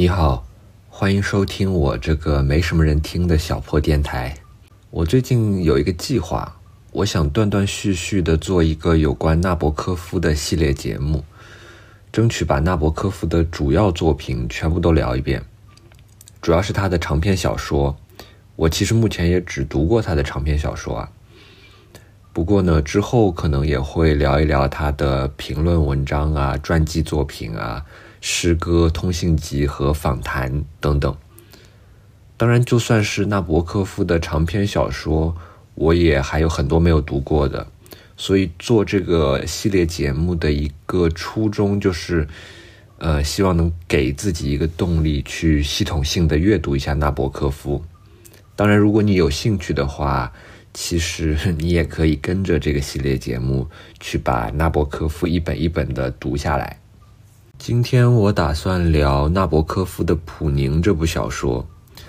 [0.00, 0.46] 你好，
[0.88, 4.34] 欢迎收听我这个没什么人听的小破电台。
[4.88, 6.56] 我最近有一个计划，
[6.90, 11.22] 我想断断续续的做一个有关纳博科夫的系列节目，
[12.10, 15.44] 争取把纳博科夫的主要作品全部都聊一遍。
[16.40, 17.94] 主要是他的长篇小说，
[18.56, 21.10] 我其实目前也只读过他的长篇小说啊。
[22.32, 27.84] 不过呢，之后可能也会聊一聊他的评论文章啊、传记作品啊。
[28.20, 31.16] 诗歌、通信集和访谈等等。
[32.36, 35.36] 当然，就算是纳博科夫的长篇小说，
[35.74, 37.66] 我也还有很多没有读过的。
[38.16, 42.28] 所以做这个系列节目的一个初衷，就是，
[42.98, 47.82] 呃，希望能给自己一个动力，去系统性的阅读一下纳博科夫。
[48.56, 50.32] 当然，如果你有兴趣的话，
[50.72, 56.79] 其实 你也可以跟着这个系列节目，去把纳博科夫一本一本的读下来。
[57.60, 61.62] 今天我打算聊纳博科夫的《普宁》这部小说。《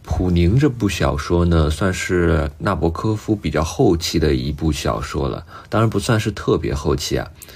[0.00, 7.30] 普宁》这部小说呢，算是纳博科夫比较后期的一部小说了，当然不算是特别后期啊。《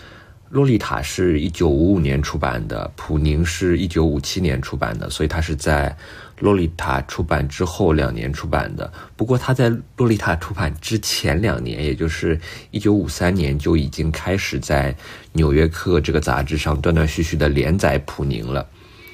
[0.50, 5.96] 洛丽塔》是一九五五年出版的，《普宁》是一九五七年出版的，所以它是在
[6.40, 8.92] 《洛丽塔》出版之后两年出版的。
[9.16, 14.92] 不过，他在《洛丽塔》出版之前两年，也就是一九五三年，就已经开始在
[15.32, 18.62] 《纽约客》这个杂志上断断续续的连载《普宁》了。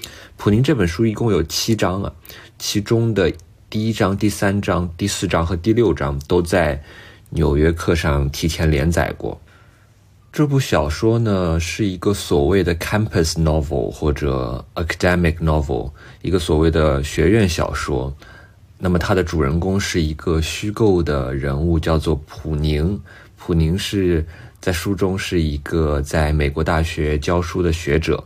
[0.36, 2.12] 《普宁》这本书一共有七章啊，
[2.58, 3.32] 其中的
[3.70, 6.76] 第一章、第三章、第四章和第六章都在
[7.30, 9.40] 《纽约客》上提前连载过。
[10.34, 18.12] 这部小说呢，是一个所谓的 campus novel 或者 academic novel，一个所谓的学院小说。
[18.76, 23.00] 那么它的主人公是一个虚构的人物，叫做普宁。
[23.36, 24.26] 普宁是
[24.60, 28.20] 在书中是一个在美国大学教书的学者。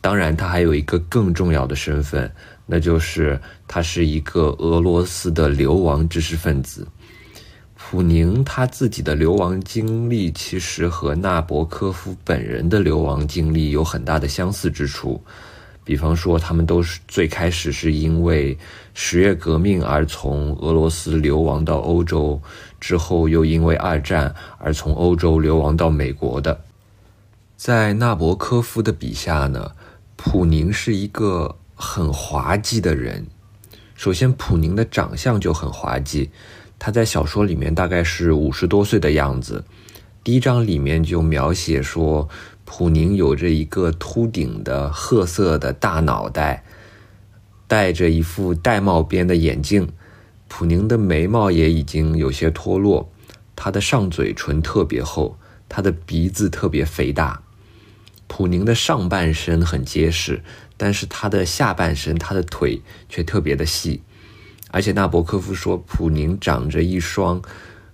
[0.00, 2.28] 当然，他还有一个更重要的身份，
[2.66, 6.84] 那就是他是一个俄罗斯的流亡知识分子。
[7.86, 15.22] 普宁他自己的流亡经历，其实和纳博科夫本人的流亡经历有很大的相似之处。
[15.84, 18.56] 比方说，他们都是最开始是因为
[18.94, 22.40] 十月革命而从俄罗斯流亡到欧洲，
[22.80, 26.58] 之后又因为二战而从欧洲流亡到美国的。
[27.54, 29.72] 在纳博科夫的笔下呢，
[30.16, 33.26] 普宁是一个很滑稽的人。
[33.94, 36.30] 首先，普宁的长相就很滑稽。
[36.84, 39.64] 他在小说里面大概是五十多岁的样子。
[40.22, 42.28] 第一章里面就描写说，
[42.66, 46.62] 普宁有着一个秃顶的褐色的大脑袋，
[47.66, 49.88] 戴着一副玳瑁边的眼镜。
[50.46, 53.10] 普宁的眉毛也已经有些脱落，
[53.56, 55.38] 他的上嘴唇特别厚，
[55.70, 57.40] 他的鼻子特别肥大。
[58.26, 60.42] 普宁的上半身很结实，
[60.76, 64.02] 但是他的下半身，他的腿却特别的细。
[64.74, 67.40] 而且纳博科夫说，普宁长着一双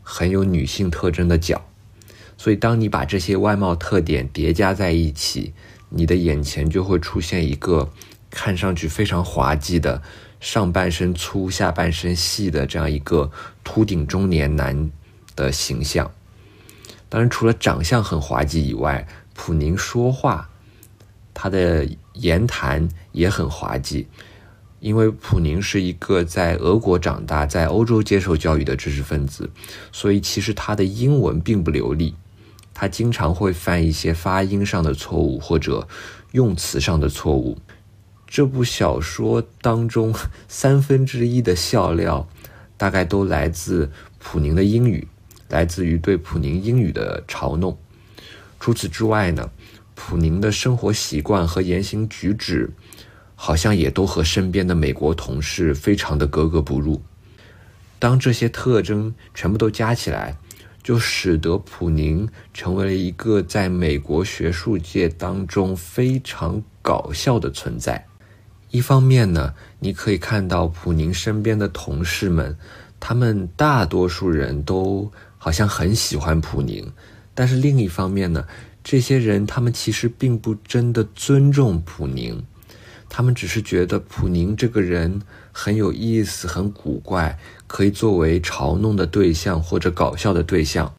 [0.03, 1.63] 很有女性特征的脚，
[2.39, 5.53] 所以当你把这些外貌特点叠加在一起，
[5.91, 7.93] 你的眼前就会出现一个
[8.31, 10.01] 看上去非常滑稽的
[10.41, 13.31] 上半身粗、下半身细的这样一个
[13.63, 14.91] 秃顶中年男
[15.37, 16.11] 的形象。
[17.11, 20.49] 当然，除了长相很滑稽以外，普宁说话，
[21.35, 24.09] 他的言谈也很滑稽。
[24.81, 29.51] 因为普宁是一个在俄国长大、在欧洲接受教育的知识分子，
[29.93, 32.15] 所以其实他的英文并不流利，
[32.73, 35.87] 他经常会犯一些发音上的错误或者
[36.33, 37.59] 用词上的错误。
[38.27, 40.15] 这部小说当中
[40.49, 42.27] 三分之一的笑料，
[42.77, 45.07] 大概都来自普宁的英语，
[45.49, 47.77] 来自于对普宁英语的嘲弄。
[48.59, 49.51] 除此之外呢，
[49.95, 52.71] 普宁的生活习惯和言行举止。
[53.43, 57.01] 好像也都和身边的美国同事非常的格格不入。
[57.99, 60.37] 当这些特征全部都加起来，
[60.83, 68.05] 就使得普宁成为了一个在美国学术界当中非常搞笑的存在。
[68.71, 72.55] 一方面呢，你可以看到普宁身边的同事们，
[73.01, 76.93] 他们大多数人都好像很喜欢普宁，
[77.35, 78.47] 但是另一方面呢，
[78.85, 82.45] 这些人他们其实并不真的尊重普宁。
[83.11, 85.21] 他们只是觉得普宁这个人
[85.51, 90.95] 很有意思、很古怪，可以作为嘲弄的对象或者搞笑的对象。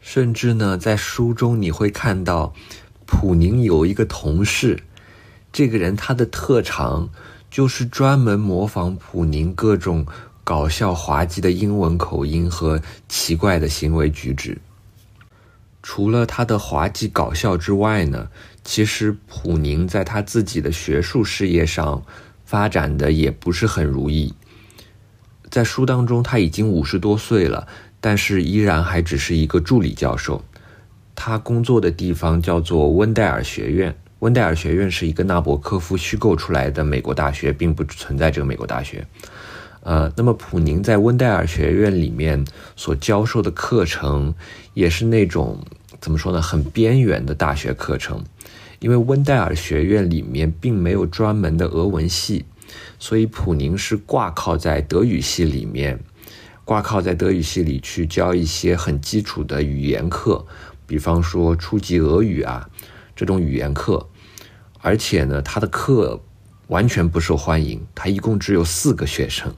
[0.00, 2.52] 甚至呢，在书中你会看到，
[3.06, 4.82] 普宁有一个同事，
[5.52, 7.08] 这个人他的特长
[7.48, 10.04] 就是专门模仿普宁各种
[10.42, 14.58] 搞笑滑稽的英文口音和奇怪的行为举止。
[15.82, 18.28] 除了他的滑稽搞笑之外呢，
[18.64, 22.02] 其实普宁在他自己的学术事业上
[22.44, 24.34] 发展的也不是很如意。
[25.50, 27.68] 在书当中，他已经五十多岁了，
[28.00, 30.42] 但是依然还只是一个助理教授。
[31.14, 33.94] 他工作的地方叫做温戴尔学院。
[34.20, 39.06] 温戴尔学院是一个纳博科夫虚构出来的美国大学，并不存在这个美国大学。
[39.82, 42.42] 呃，那么普宁在温戴尔学院里面
[42.74, 44.34] 所教授的课程，
[44.72, 45.62] 也是那种
[46.04, 48.22] 怎么说呢，很边缘的大学课程。
[48.78, 52.44] 因为温戴尔学院里面并没有专门的俄文系，
[52.98, 55.98] 所以普宁是挂靠在德语系里面，
[56.62, 60.44] 挂靠在德语系里去教一些很基础的语言课，
[60.86, 62.68] 比方说初级俄语啊
[63.16, 64.10] 这种语言课。
[64.82, 66.22] 而且呢，他的课
[66.66, 69.54] 完全不受欢迎，他一共只有四个学生。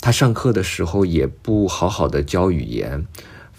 [0.00, 3.06] 他上课的时候也不好好的教语言，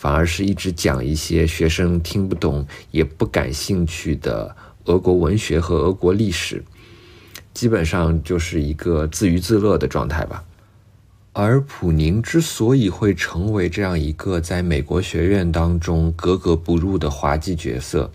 [0.03, 4.53] 反而是一直讲一些学生听不懂也不感兴趣的
[4.83, 6.61] 俄国文学和俄国历史，
[7.53, 10.43] 基本上就是一个自娱自乐的状态吧。
[11.31, 18.11] 而普宁之所以会成为这样一个在美国学院当中格格不入的滑稽角色。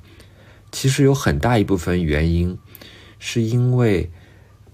[0.71, 2.59] 其实有很大一部分原因，
[3.19, 4.11] 是因为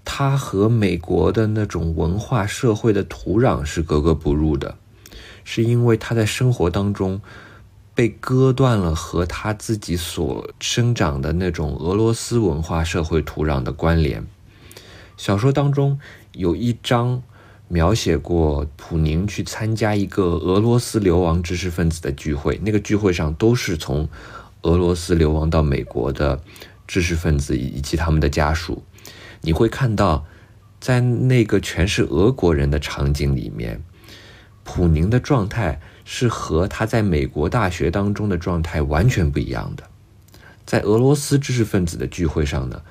[0.04, 4.76] 他和美国的那种文化社会的土壤是格格不入的，
[5.44, 7.20] 是因为他在生活当中
[7.94, 14.26] 被割断了和他自己所生长的那种俄罗斯文化社会土壤的关联。
[15.16, 15.98] 小说当中
[16.32, 17.22] 有一章
[17.68, 24.08] 描写过普宁去参加一个俄罗斯流亡知识分子的聚会，那个聚会上都是从。
[24.66, 26.40] 俄罗斯流亡到美国的
[26.86, 28.82] 知识分子以及他们的家属，
[29.42, 30.24] 你会看到，
[30.80, 33.84] 在那个全是俄国人的场景里面，
[34.64, 39.84] 普宁的状态是和他在美国大学当中的状态完全不一样的。
[40.66, 42.82] 在俄罗斯知识分子的聚会上呢，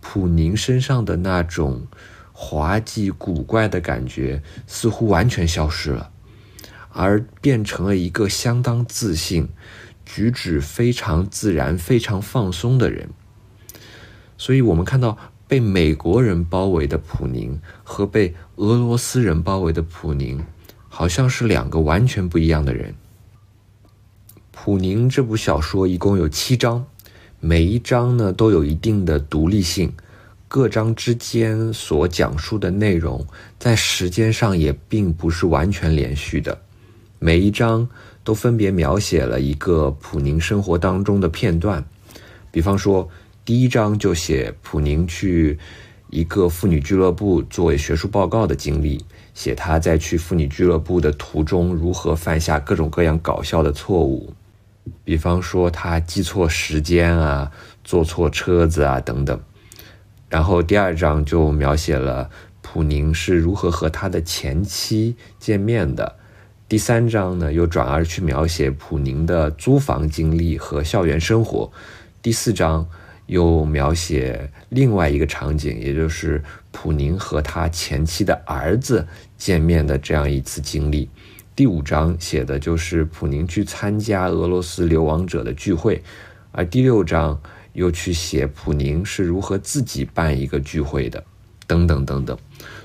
[0.00, 1.86] 普宁身上的那种
[2.32, 6.10] 滑稽古怪的感觉似乎完全消失了，
[6.90, 9.48] 而变成了一个相当自信。
[10.12, 13.10] 举止非常自然、非常放松的人，
[14.36, 15.16] 所以我们看到
[15.46, 20.44] 被美国人包围的普宁和被俄罗斯人包围的普宁，
[20.90, 22.94] 好像是两个完全不一样的人。
[24.50, 26.84] 普宁这部小说一共有七章，
[27.40, 29.90] 每一章呢都有一定的独立性，
[30.48, 33.26] 各章之间所讲述的内容
[33.58, 36.60] 在时间上也并不是完全连续的，
[37.18, 37.88] 每一章。
[38.22, 41.82] 都分别描写了一个普宁生活当中的片段，
[42.50, 43.08] 比方说，
[43.46, 45.58] 第一章就写普宁去
[46.10, 49.02] 一个妇女俱乐部作为学术报告的经历，
[49.40, 54.34] 写他在去妇女俱乐部的途中如何犯下各种各样搞笑的错误，
[55.02, 57.50] 比方说他记错时间啊，
[57.82, 59.40] 坐错车子啊等等。
[60.28, 62.28] 然后第二章就描写了
[62.60, 66.16] 普宁是如何和他的前妻见面的。
[66.68, 71.72] 第三章呢，又转而去描写普宁的租房经历和校园生活。
[72.20, 72.86] 第四章
[73.30, 76.42] 又描写另外一个场景，也就是
[76.72, 79.06] 普宁和他前妻的儿子
[79.38, 81.08] 见面的这样一次经历。
[81.54, 86.02] 第五章写的就是普宁去参加俄罗斯流亡者的聚会，
[86.50, 87.40] 而第六章
[87.72, 91.22] 又去写普宁是如何自己办一个聚会的，
[91.68, 92.36] 等等等等。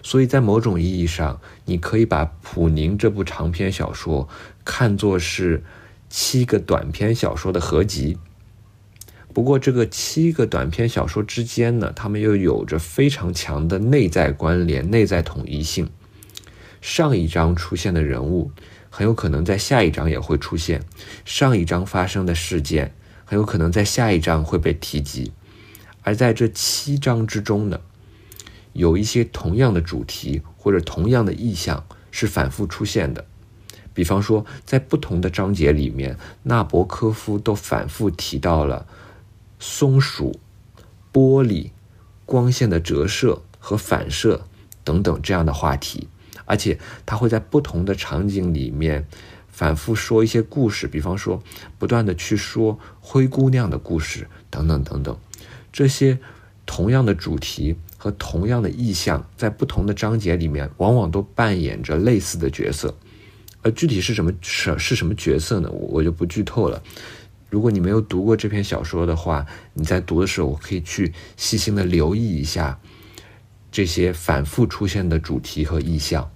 [0.03, 4.29] 所以在某种意义上，你可以把普宁这部长篇小说
[4.63, 5.63] 看作是
[6.07, 8.19] 七个短篇小说的合集。
[9.35, 15.89] 不过，这个七个短篇小说之间呢，他们又有着非常强的内在关联、内在统一性。
[16.79, 18.49] 上一章出现的人物，
[18.89, 20.79] 很有可能在下一章也会出现；
[21.25, 25.33] 上一章发生的事件，很有可能在下一章会被提及。
[26.03, 27.81] 而在这七章之中呢？
[28.71, 33.25] 有一些同样的主题或者同样的意象是反复出现的，
[33.93, 38.87] 比方说，在不同的章节里面，纳博科夫都反复提到了
[39.59, 40.39] 松鼠、
[41.11, 41.71] 玻璃、
[42.25, 44.45] 光线的折射和反射
[44.83, 46.07] 等等这样的话题，
[46.45, 49.07] 而且他会在不同的场景里面
[49.47, 51.41] 反复说一些故事，比方说，
[51.77, 55.17] 不断的去说灰姑娘的故事等等等等，
[55.71, 56.19] 这些
[56.65, 57.75] 同样的主题。
[57.97, 62.93] 和同样的意象，在不同的章节里面，往往都扮演着类似的角色，
[63.63, 65.71] 而具体是什么是是什么角色呢？
[65.71, 66.83] 我我就不剧透了。
[67.49, 72.77] 如果你没有读过这篇小说的话，你在读的时候，我可以去细心的留意一下
[73.71, 76.29] 这些反复出现的主题和意象。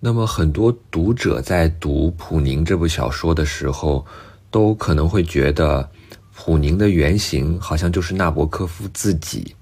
[0.00, 4.06] 那么，很多读者在读普宁这部小说的时候，
[4.50, 5.88] 都可能会觉得
[6.34, 9.54] 普宁的原型好像就是纳博科夫自己。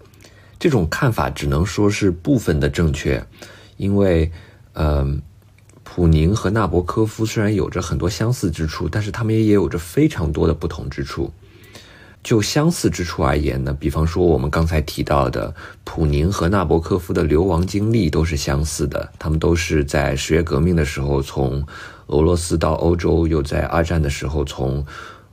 [0.58, 3.22] 这种看法只能说是部分的正确，
[3.78, 4.30] 因为，
[4.74, 5.20] 嗯，
[5.88, 11.32] 普宁和纳博科夫虽然有着很多相似之处，但是他们也有着非常多的不同之处。
[12.22, 21.64] 就相似之处而言呢，比方说我们刚才提到的，普宁和纳博科夫的流亡经历都是相似的，他们都是在十月革命的时候从
[22.08, 24.84] 俄罗斯到欧洲，又在二战的时候从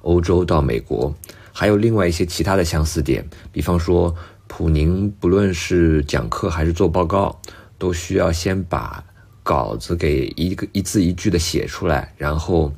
[0.04, 1.14] 欧洲到美国。
[1.52, 4.16] 还有另外一些其他的相似点，比方说，
[4.48, 7.42] 普宁不论是讲课还是做报告，
[7.80, 9.04] 都需要先把
[9.44, 12.74] 稿子给一个一字一句的写出来，然后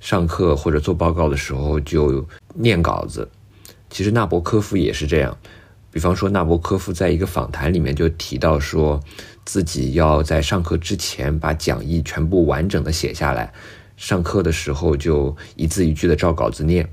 [0.00, 3.28] 上课或者做报告的时候就念稿子。
[3.88, 5.36] 其实纳博科夫也是这样，
[5.92, 9.00] 比方说纳博科夫在一个访谈里面就提到说，
[9.44, 13.52] 自己要在上课之前把讲义全部完整的写下来，
[13.96, 16.88] 上课的时候就一字一句的照稿子念。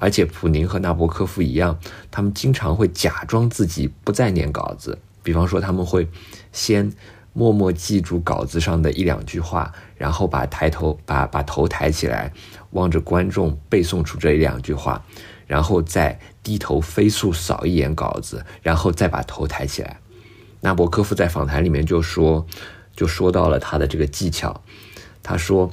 [0.00, 1.76] 而且普宁和纳博科夫一样，
[2.08, 6.08] 他们经常会假装自己不再念稿子，比方说他们会
[6.52, 6.92] 先
[7.38, 12.32] 默默记住稿子上的一两句话，然后把抬头把把头抬起来，
[12.72, 15.04] 望着观众背诵出这一两句话。
[15.46, 20.00] 然后再低头飞速扫一眼稿子，然后再把头抬起来。
[20.62, 22.44] 纳博科夫在访谈里面就说，
[22.96, 24.60] 就说到了他的这个技巧。
[25.22, 25.72] 他说，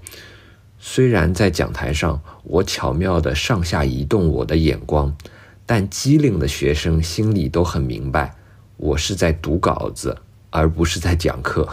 [0.77, 5.17] 虽然在讲台上我巧妙地上下移动我的眼光，
[5.65, 8.35] 但机灵的学生心里都很明白，
[8.77, 10.15] 我是在读稿子，
[10.55, 11.67] 而不是在讲课。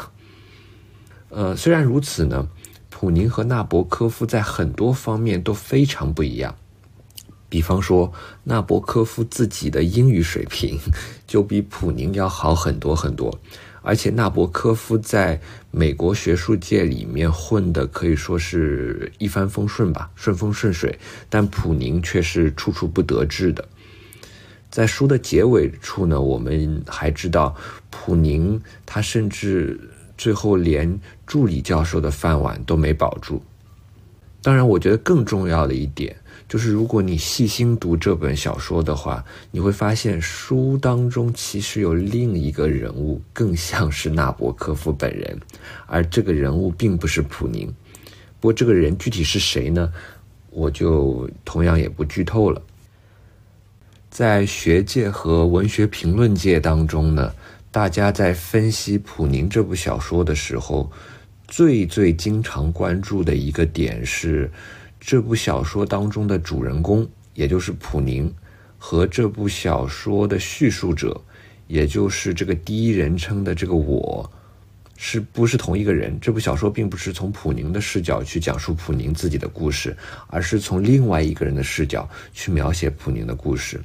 [1.29, 2.49] 呃，虽然如此呢，
[2.91, 6.57] 普宁和纳博科夫在很多方面都非常不一样。
[7.49, 8.13] 比方说，
[8.45, 10.81] 纳博科夫自己的英语水平
[11.27, 13.39] 就比普宁要好很多很多，
[13.83, 20.99] 而且纳博科夫在美国学术界里面混的可以说是一帆风顺吧，顺风顺水。
[21.29, 23.69] 但普宁却是处处不得志的。
[24.73, 27.55] 在书的结尾处呢，我们还知道，
[27.91, 29.79] 普宁他甚至
[30.17, 33.43] 最后连助理教授的饭碗都没保住。
[34.41, 36.17] 当然，我觉得更重要的一点。
[36.49, 45.39] 就是，如果你细心读这本小说的话，你会发现书当中其实有另一个人物，更像是纳博科夫本人，
[45.87, 47.67] 而这个人物并不是普宁。
[48.41, 49.93] 不过，这个人具体是谁呢？
[50.49, 52.61] 我就同样也不剧透了。
[54.13, 57.33] 在学界和文学评论界当中呢，
[57.71, 60.93] 大家在分析普宁这部小说的时候，
[61.49, 64.51] 最最经常关注的一个点是。
[65.01, 68.33] 这部小说当中的主人公，也就是普宁，
[68.77, 71.19] 和这部小说的叙述者，
[71.67, 74.31] 也就是这个第一人称的这个我，
[75.05, 76.17] 是不是同一个人？
[76.21, 79.97] 这部小说并不是从普宁的视角去讲述普宁自己的故事，
[80.29, 83.83] 而是从另外一个人的视角去描写普宁的故事。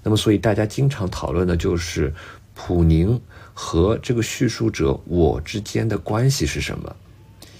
[0.00, 2.14] 那么，所以大家经常讨论的就是
[2.54, 3.20] 普宁
[3.52, 6.94] 和这个叙述者我之间的关系是什么，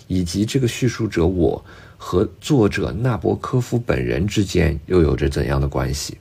[0.07, 1.63] 以及这个叙述者我。
[2.03, 6.17] 和作者纳博科夫本人之间又有着怎样的关系？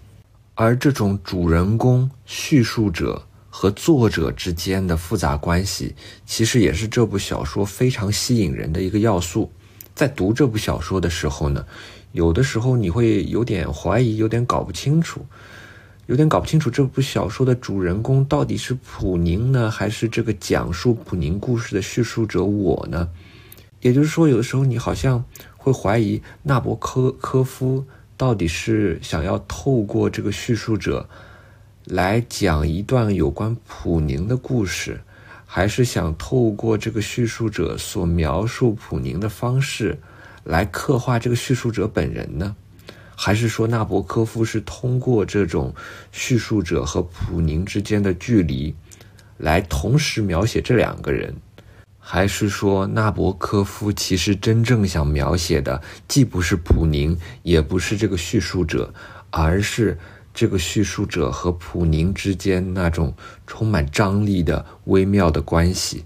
[0.55, 3.24] 而这种主人公、叙述者
[3.62, 5.94] 和作者之间的复杂关系，
[6.25, 9.51] 其实也是这部小说非常吸引人的一个要素。
[9.94, 11.66] 在读这部小说的时候呢，
[12.13, 15.25] 有的时候你会有点怀疑，有点搞不清楚，
[16.06, 23.10] 有点搞不清楚这部小说的主人公到底是普宁呢，还是这个讲述普宁故事的叙述者我呢？
[23.82, 25.22] 也就是说，有的时候你好像。
[25.62, 27.86] 会怀疑纳博科科夫
[28.16, 31.10] 到底是想要透过这个叙述者
[31.89, 35.01] 来讲一段有关普宁的故事，
[35.43, 39.98] 还是想透过这个叙述者所描述普宁的方式
[40.43, 42.55] 来刻画这个叙述者本人呢？
[43.15, 45.74] 还是说纳博科夫是通过这种
[46.12, 48.75] 叙述者和普宁之间的距离
[49.38, 51.36] 来同时描写这两个人？
[51.98, 58.93] 还是说，纳博科夫其实真正想描写的，既不是普宁，也不是这个叙述者，
[59.31, 59.98] 而是
[60.39, 63.13] 这个叙述者和普宁之间那种
[63.46, 66.05] 充满张力的微妙的关系。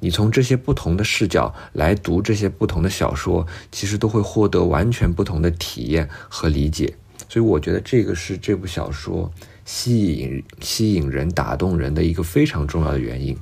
[0.00, 6.96] 你从这些不同的视角来读这些不同的小说，其实都会获得完全不同的体验和理解。
[7.28, 9.30] 所以，我觉得这个是这部小说
[9.66, 13.36] 吸引、吸引人、打动人的一个非常重要的原因。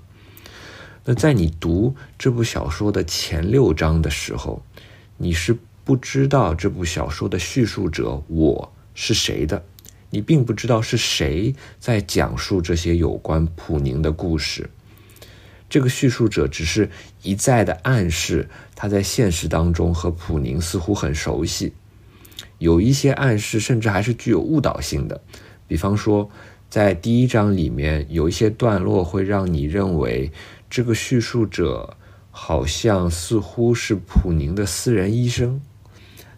[1.04, 4.60] 那在你读这部小说的前六章的时候，
[5.18, 9.64] 你是不知道这部小说的叙述者我是谁的，
[10.14, 14.70] 你并不知道是谁在讲述这些有关普宁的故事。
[15.68, 16.88] 这个叙述者只是
[17.22, 21.72] 一再的暗示他在现实当中和普宁似乎很熟悉，
[22.58, 25.20] 有一些暗示甚至还是具有误导性的，
[25.66, 26.30] 比方说
[26.70, 30.30] 在第一章里面有一些段落会让你认为
[30.70, 31.96] 这个叙述者
[32.30, 35.60] 好像似乎是普宁的私人医生，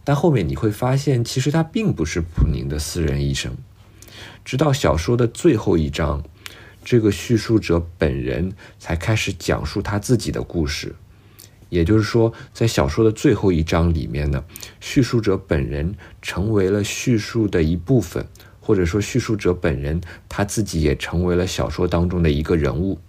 [0.06, 3.56] 但后面你会发现，其实他并不是普宁的私人医生。
[4.44, 6.22] 直到小说的最后一章，
[6.84, 10.94] 这个叙述者本人才开始讲述他自己的故事。
[11.70, 14.44] 也就是说，在小说的最后一章里面呢，
[14.78, 18.24] 叙述者本人成为了叙述的一部分。
[18.60, 23.00] 或者说，叙述者本人他自己也成为了小说当中的一个人物，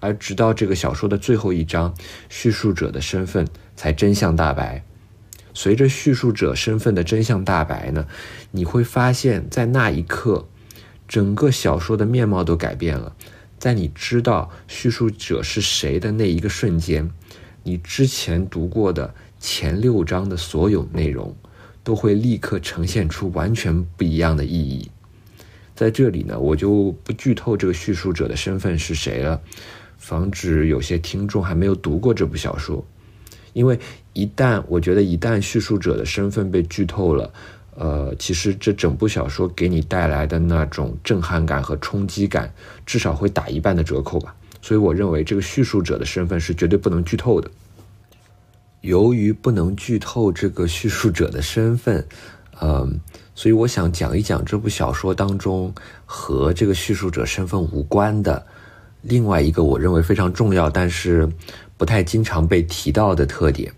[0.00, 1.94] 而直到这个小说的最后一章，
[2.30, 4.82] 叙述者的身份才真相大白。
[5.60, 8.06] 随着叙述者身份的真相大白呢，
[8.52, 10.46] 你会发现在那一刻，
[11.08, 13.16] 整个小说的面貌都改变了。
[13.58, 17.10] 在你知道叙述者是谁的那一个瞬间，
[17.64, 21.34] 你之前读过的前六章的所有内容，
[21.82, 24.88] 都会立刻呈现出完全不一样的意义。
[25.74, 29.42] 在这里呢，我就不剧透这个叙述者的身份是谁了，
[29.96, 32.86] 防止有些听众还没有读过这部小说。
[33.58, 33.76] 因为
[34.12, 37.28] 一旦我觉得一旦叙述者的身份被剧透了，
[37.74, 42.52] 呃，其实这整部小说给你带来的那种震撼感和冲击感，
[42.86, 44.32] 至少会打一半的折扣吧。
[44.62, 47.50] 所以我认为这个叙述者的身份是绝对不能剧透的。
[48.82, 52.06] 由于不能剧透这个叙述者的身份，
[52.62, 53.00] 嗯。
[53.34, 55.72] 所以我想讲一讲这部小说当中
[56.04, 58.44] 和这个叙述者身份无关的
[59.02, 61.28] 另外一个我认为非常重要，但是
[61.78, 63.72] 不太经常被提到的特点。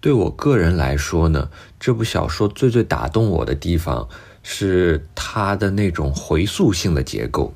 [0.00, 4.08] 对我个人来说呢，这部小说最最打动我的地方
[4.44, 7.52] 是它的那种回溯性的结构。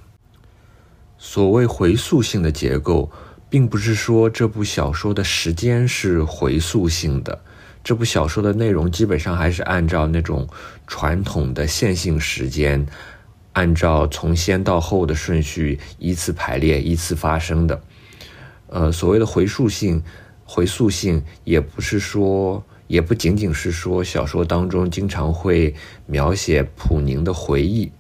[1.17, 3.09] 所谓回溯性的结构，
[3.49, 7.41] 并不是说这部小说的时间是回溯性的。
[7.85, 10.49] 这部小说的内容基本上还是按照那种
[10.89, 12.85] 传统的线性时间，
[13.53, 17.81] 按照从先到后的顺序依次排列、依次发生的。
[18.73, 20.03] 呃，所谓的回溯性、
[20.47, 25.75] 回溯性，也不是说，也不仅仅是说小说当中经常会
[26.07, 27.93] 描写普宁的回忆。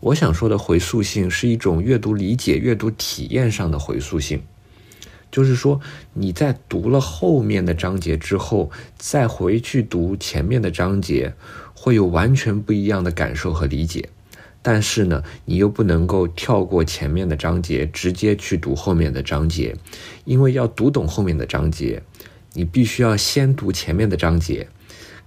[0.00, 4.42] 我想说的回溯性，是一种阅读理解、阅读体验上的回溯性。
[5.30, 5.78] 就是说，
[6.14, 11.34] 你在读了后面的章节之后，再回去读前面的章节，
[11.74, 14.08] 会有完全不一样的感受和理解。
[14.66, 19.76] 但是呢，你又不能够跳过前面的章节，直接去读后面的章节，
[20.24, 22.02] 因为要读懂后面的章节，
[22.54, 24.66] 你必须要先读前面的章节。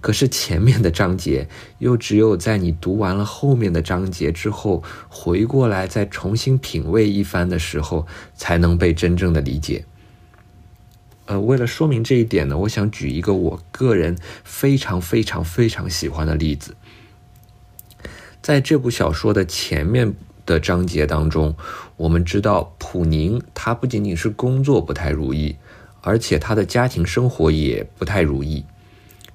[0.00, 1.48] 可是前面的章节
[1.78, 9.84] 又只有在你读完了后面的章节之后，回过来再重新品味一番的时候，才能被真正的理解。
[11.26, 16.74] 呃，为了说明这一点呢，我想举一个我个人非常非常非常喜欢的例子。
[18.48, 20.14] 在这部小说的前面
[20.46, 21.54] 的章节当中，
[21.98, 25.54] 我们知道普宁他不仅仅是工作不太如意，
[26.00, 28.64] 而且他的家庭生活也不太如意。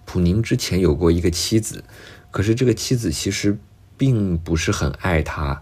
[0.03, 1.83] 普宁之前有过一个妻子，
[2.31, 3.55] 可是这个妻子其实
[3.99, 5.61] 并不是很爱他。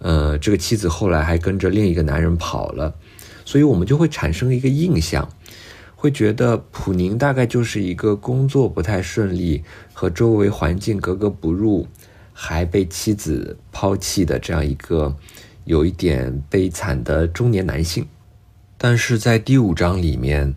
[0.00, 2.96] 呃，这个妻子后来还跟着另一个男人跑了，
[3.44, 5.28] 所以我们就会产生一个印象。
[5.94, 11.88] 会觉得普宁大概就是一个工作不太顺利，和周围环境格格不入，
[12.40, 15.12] 还被妻子抛弃的这样一个
[15.64, 18.06] 有一点悲惨的中年男性。
[18.76, 20.54] 但是在第五章里面，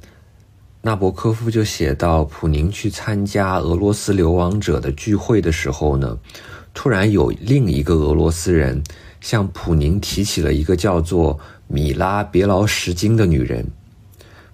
[0.84, 6.20] 纳博科夫就写到，普宁去参加俄罗斯流亡者的聚会的时候呢，
[6.72, 8.84] 突然有另一个俄罗斯人
[9.20, 13.66] 向普宁提起了一个叫做米拉别劳什金的女人。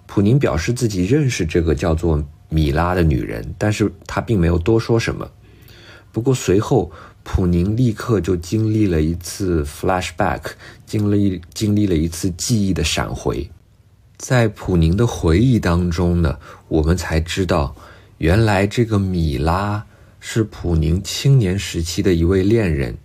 [0.06, 5.30] 普宁表示自己认识这个叫做米拉的女人，但是他并没有多说什么。
[6.10, 6.90] 不过随后，
[7.30, 10.40] 普宁立刻就经历了一次 flashback，
[10.86, 13.48] 经历经历了一次记忆的闪回。
[14.16, 16.38] 在普宁的回忆当中呢，
[16.68, 17.76] 我们才知道，
[18.16, 19.84] 原来这个米拉
[20.18, 22.96] 是普宁青年时期的一位恋人，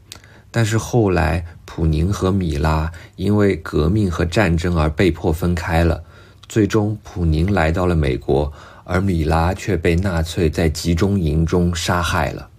[0.50, 6.02] 但是后来普宁和米拉因为革命和战争而被迫分开了。
[6.48, 8.52] 最终，普宁来到了美国，
[8.86, 12.50] 而米拉却被纳粹在集中营中杀害了。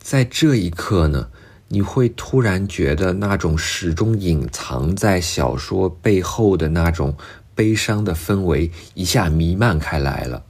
[0.00, 1.28] 在这一刻呢，
[1.68, 7.14] 你会突然觉得那种始终隐藏在小说背后的那种
[7.54, 10.42] 悲伤的氛围一下弥漫开来了。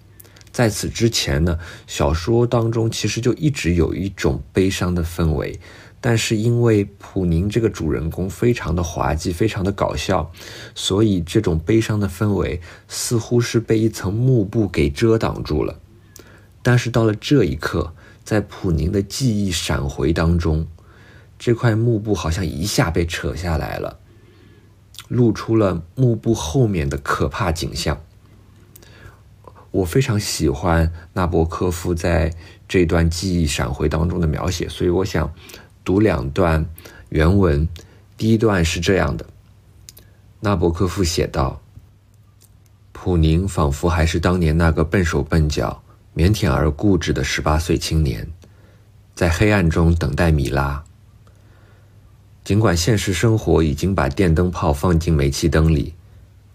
[0.52, 5.58] 在此之前呢，小说当中其实就一直有一种悲伤的氛围。
[6.02, 10.32] 但是因为普宁这个主人公非常的滑稽，非常的搞笑，
[10.74, 12.58] 所以这种悲伤的氛围
[12.88, 15.78] 似乎是被一层幕布给遮挡住了。
[16.62, 20.66] 但是到了这一刻，在普宁的记忆闪回当中，
[21.38, 23.98] 这块幕布好像一下被扯下来了，
[25.08, 28.00] 露出了幕布后面的可怕景象。
[29.70, 32.34] 我非常喜欢纳博科夫在
[32.68, 35.32] 这段记忆闪回当中的描写，所以我想
[35.84, 36.66] 读两段
[37.08, 37.68] 原文。
[38.16, 39.24] 第一段是这样的：
[40.40, 41.62] 纳博科夫写道。
[42.92, 45.82] 普宁仿佛还是当年那个笨手笨脚、
[46.14, 48.28] 腼腆而固执的十八岁青年，
[49.14, 50.82] 在黑暗中等待米拉。
[52.44, 55.94] 尽管现实生活已经把电灯泡放进煤气灯里，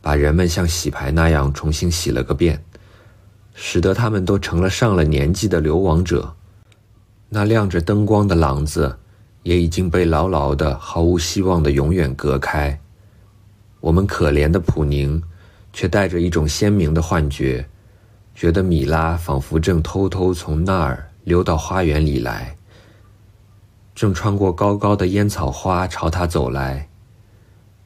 [0.02, 2.63] 把人们像洗牌那样重新洗了个遍，
[3.54, 6.36] 使得他们都成了上了年纪的流亡者，
[7.30, 8.98] 那亮着灯光的廊子
[9.44, 12.80] 也已经被牢牢的、毫无希望的永远隔开。
[13.80, 15.24] 我们可怜的普宁。
[15.78, 17.68] 却带着一种鲜明的幻觉，
[18.36, 22.58] 觉得米拉仿佛正偷偷从那儿溜到花园里来，
[23.95, 26.89] 正穿过高高的烟草花朝他走来。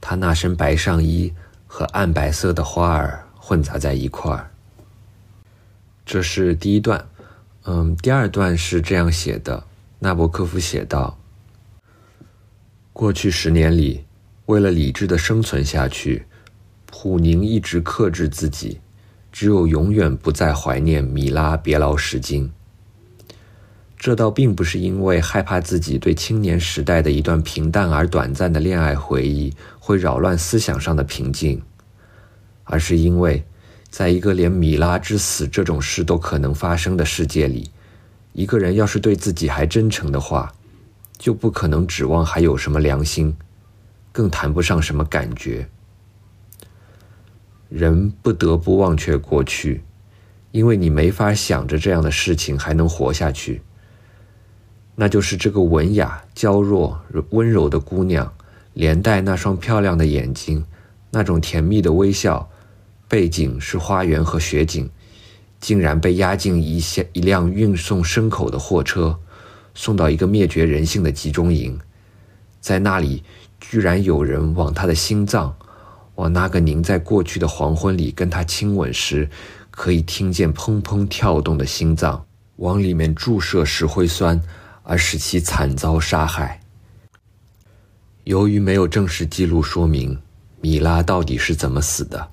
[0.02, 1.32] 他那身白上衣
[1.68, 4.50] 和暗白色的花儿混杂在一块儿。
[6.04, 7.08] 这是第一段，
[7.66, 9.64] 嗯，第二段是这样写的：
[10.00, 11.20] 纳博科夫写道，
[12.92, 14.06] 过去十年里，
[14.48, 16.26] 为了理智的生存下去。
[16.88, 18.82] 普宁一直克制自己，
[19.32, 22.52] 只有永远不再怀念米拉别劳什金。
[23.98, 31.62] 这倒并不是因为害怕自己对青年时代的一段平淡而短暂的恋爱回忆会扰乱思想上的平静，
[32.64, 33.44] 而是因为，
[33.90, 37.70] 在一个连米拉之死这种事都可能发生的世界里，
[38.32, 40.54] 一个人要是对自己还真诚的话，
[41.18, 43.36] 就不可能指望还有什么良心，
[44.14, 45.68] 更谈不上什么感觉。
[47.70, 49.84] 人不得不忘却过去，
[50.52, 53.62] 因为你没法想着这样的事情还能活下去。
[54.96, 58.34] 那就是这个文雅、娇弱、温柔的姑娘，
[58.74, 60.66] 连带那双漂亮的眼睛，
[61.12, 62.50] 那种甜蜜的微笑，
[63.08, 64.90] 背景是花园和雪景，
[65.60, 69.18] 竟然被押进一些一辆运送牲口的货车，
[69.76, 71.80] 送到一个灭绝人性的集中营，
[72.60, 73.24] 在那里，
[73.60, 75.56] 居然有人往她的心脏。
[76.20, 79.30] 往那个您在过去的黄昏里跟他亲吻时，
[79.72, 82.26] 可以听见砰砰跳动的心脏，
[82.58, 84.38] 往里面注射石灰酸，
[84.84, 86.60] 而使其惨遭杀害。
[88.26, 90.20] 由于没有正式记录说明
[90.60, 92.30] 米拉到底是怎么死的，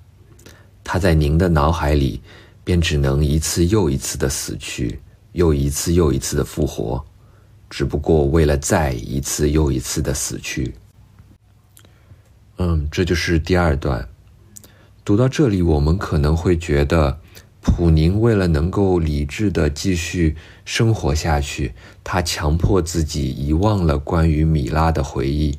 [0.83, 2.21] 他在您的脑海里
[2.65, 7.01] 便只能一次又一次的死去，又一次又一次的复活，
[7.71, 10.75] 只不过为了再一次又一次的死去。
[12.59, 14.09] 嗯，这就是第二段。
[15.05, 17.21] 读到这里，我们可能会觉得，
[17.61, 25.59] 普宁为了能够理智的继续生活下去，他强迫自己遗忘了关于米拉的回忆。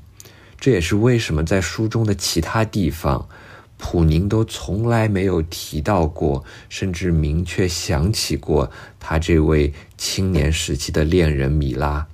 [0.59, 3.29] 这也是为什么在书中的其他地方，
[3.77, 12.07] 普宁都从来没有提到过，甚至明确想起过他这位青年时期的恋人米拉。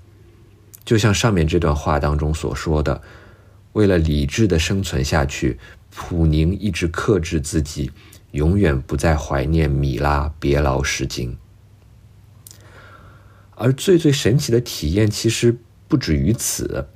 [0.84, 3.02] 就像上面这段话当中所说的。
[3.74, 5.60] 为了理智的生存下去，
[5.90, 7.92] 普宁一直克制自己，
[8.32, 11.38] 永远不再怀念米拉别劳什金。
[13.56, 15.58] 而最最神奇的体验其实
[15.88, 16.88] 不止于此，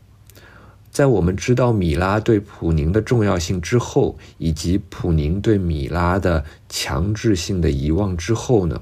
[0.90, 8.82] 在我们知道米拉对普宁的重要性之后，以及普宁对米拉的强制性的遗忘之后呢？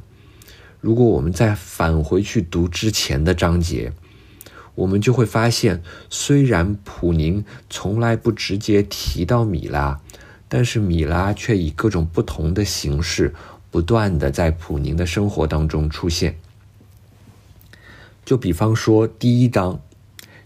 [0.80, 3.92] 如果我们再返回去读之前的章节。
[4.76, 10.00] 我们就会发现，虽然普宁从来不直接提到米拉，
[10.48, 13.34] 但是米拉却以各种不同的形式，
[13.72, 16.38] 不断的在普宁的生活当中出现。
[18.26, 19.80] 就比方说，第一章，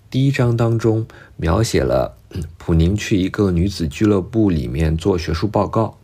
[0.10, 2.18] 第一章当中描写了
[2.58, 5.98] 普宁去一个女子俱乐部里面做学术报告，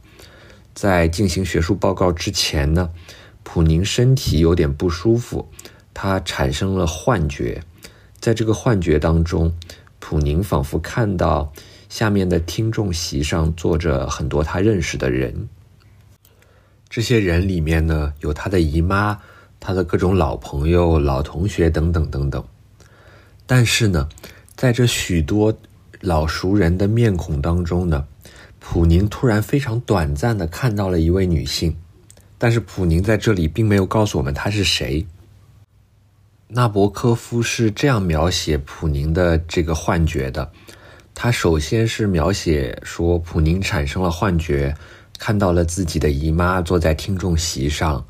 [0.74, 2.90] 在进行学术报告之前呢，
[3.44, 5.50] 普宁身体有点不舒服，
[5.94, 7.62] 他产生了幻觉。
[8.26, 9.54] 在这个幻觉当中，
[10.00, 11.54] 普宁仿佛看到
[11.90, 15.48] 下面的听众席上坐着很多他认识的人。
[16.90, 19.20] 这些人里面呢，有他的姨妈、
[19.60, 22.44] 他的各种老朋友、老同学等等等等。
[23.46, 24.10] 但是呢，
[24.56, 25.56] 在这许多
[26.02, 28.08] 老熟人的面孔当中呢，
[28.60, 31.78] 普宁突然非常短暂的看到了一位女性。
[32.40, 35.06] 但是普宁在这里并没有告诉我们她是谁。
[36.48, 40.52] 纳博科夫是这样描写普宁的这个幻觉的：
[41.16, 44.76] 他首先是描写说普宁产生了幻觉，
[45.18, 48.06] 看到了自己的姨妈坐在听众席上，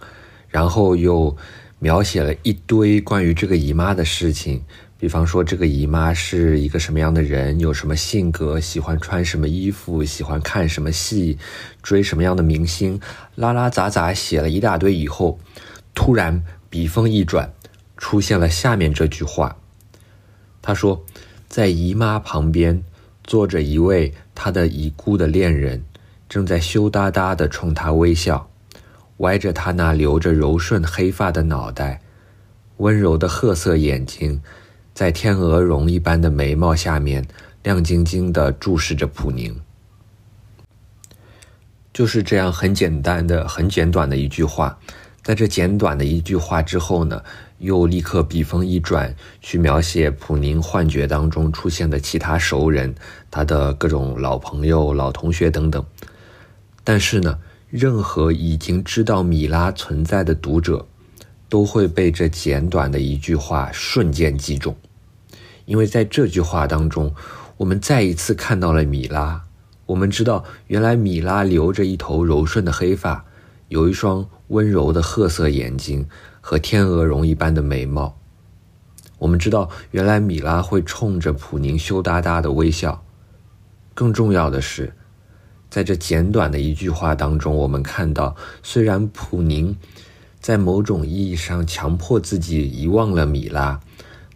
[0.49, 1.35] 然后又
[1.79, 4.61] 描写了一堆关于这个姨妈的事情，
[4.99, 11.37] 比方说，这个姨妈是一个什么样的人，有什么性格，喜欢穿什么衣服，喜欢看什么戏，
[11.81, 12.99] 追什么样的明星，
[13.35, 15.39] 拉拉杂杂写了一大堆以后，
[15.93, 17.49] 突然笔锋一转，
[17.97, 19.57] 出现了下面这句话。
[20.61, 21.05] 他说，
[21.47, 22.83] 在姨妈旁边
[23.23, 25.83] 坐着一位他的已故的恋人，
[26.27, 28.49] 正在羞答答地冲他微笑，
[29.17, 32.01] 歪着他那留着柔顺黑发的脑袋，
[32.77, 34.41] 温柔的褐色眼睛。
[34.93, 37.27] 在天鹅绒一般的眉毛下面，
[37.63, 39.59] 亮晶晶的注视着普宁。
[41.93, 44.77] 就是这样很简单的、很简短的一句话，
[45.21, 47.23] 在这简短的一句话之后呢，
[47.59, 52.93] 又立刻笔锋一转，去描写普宁幻觉当中出现的其他熟人，
[53.31, 55.83] 他的各种老朋友、老同学等等。
[56.83, 57.39] 但是呢，
[57.69, 60.85] 任何已经知道米拉存在的读者，
[61.49, 64.75] 都会被这简短的一句话瞬间击中。
[65.65, 67.15] 因为在这句话当中，
[67.57, 69.41] 我们再一次看到了米拉。
[69.87, 73.25] 我们知道，原来米拉留着一头柔顺的黑发，
[73.69, 76.07] 有一双温柔的褐色眼睛
[76.47, 78.15] 和天鹅绒一般的眉毛。
[79.17, 83.03] 我们知道，原来米拉会冲着普宁羞答答的微笑。
[83.95, 84.93] 更重要的是，
[85.71, 89.75] 在这简短的一句话当中，我们看到，虽然普宁
[90.39, 93.79] 在某种意义上强迫自己遗忘了米拉。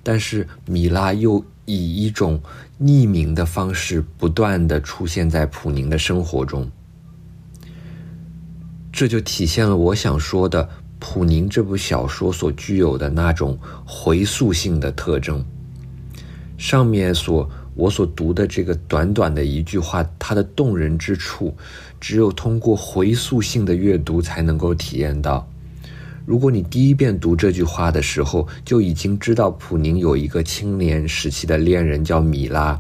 [0.02, 2.42] 但是米拉又以一种
[2.82, 6.72] 匿名的方式不断的出现在普宁的生活中，
[8.92, 10.68] 这就体现了我想说的
[11.00, 15.44] 普宁这部小说所具有的那种回溯性的特征。
[16.58, 21.56] 上面所我所读的这个短短的一句话，它的动人之处，
[22.02, 25.48] 只有通过回溯性的阅读才能够体验到。
[26.26, 32.80] 如果你第一遍读这句话的时候就已经知道普宁有一个青年时期的恋人叫米拉，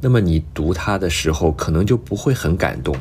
[0.00, 2.96] 那么你读他的时候可能就不会很感动。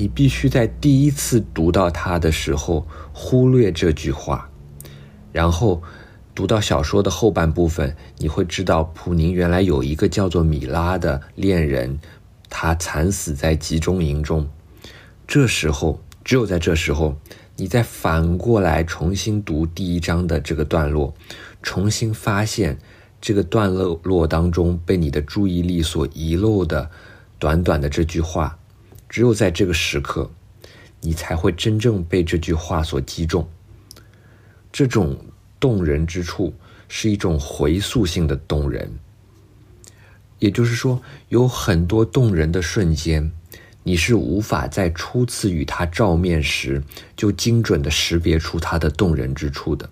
[0.00, 4.48] 你必须在第一次读到它的时候忽略这句话，
[5.30, 5.82] 然后
[6.34, 11.98] 读到小说的后半部分，你会知道普宁原来有一个叫做米拉的恋人，
[12.48, 14.48] 他惨死在集中营中。
[15.26, 17.18] 这时候，只有在这时候。
[17.56, 21.12] 你再反过来重新读第一章的这个段落，
[21.62, 22.78] 重新发现
[23.20, 26.88] 这个段落落当中被你的注意力所遗漏的
[27.38, 28.56] 短短的这句话，
[29.10, 30.30] 只有在这个时刻，
[31.00, 33.46] 你才会真正被这句话所击中。
[34.72, 35.18] 这种
[35.58, 36.54] 动人之处
[36.88, 38.88] 是一种回溯性的动人，
[40.38, 43.32] 也就是说，有很多动人的瞬间。
[43.82, 46.82] 你是无法在初次与他照面时
[47.16, 49.88] 就精准的识别出他的动人之处的。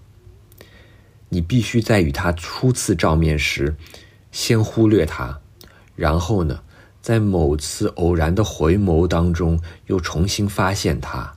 [1.31, 3.75] 你必须在与他初次照面时，
[4.31, 5.41] 先忽略他，
[5.97, 6.63] 然后呢，
[7.01, 11.33] 在某次偶然的回眸当中又重新发现他，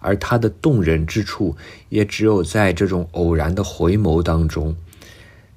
[0.00, 1.56] 而他的动人之处
[1.88, 4.76] 也只有在这种偶然的回眸当中，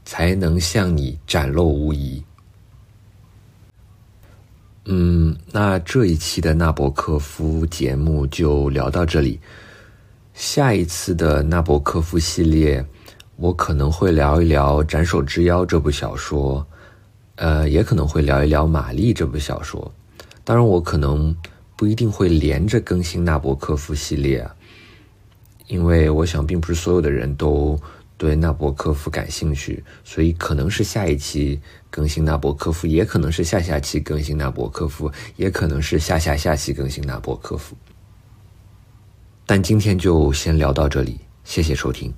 [0.06, 2.24] 才能向你展露无遗。
[4.86, 9.40] 嗯，那这一期的纳博科夫节目就聊到这里。
[10.34, 12.86] 下一次的纳博科夫系列，
[13.36, 16.66] 我可能会聊一聊《斩首之妖》这部小说，
[17.38, 19.92] 呃，也可能会聊一聊《玛丽》这部小说。
[20.44, 21.36] 当然，我可能
[21.76, 24.48] 不一定会连着更新纳博科夫系列，
[25.68, 27.80] 因为我想，并不是所有的人都。
[28.20, 37.78] 对纳博科夫感兴趣，所以可能是下一期更新纳博科夫，也可能是下下期更新纳博科夫，也可能是下下下期更新纳博科夫。
[39.46, 42.12] 但今天就先聊到这里，谢谢收听。